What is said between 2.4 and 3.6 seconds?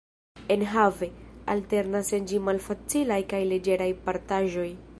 malfacilaj kaj